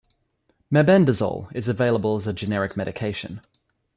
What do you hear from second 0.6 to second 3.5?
Mebendazole is available as a generic medication.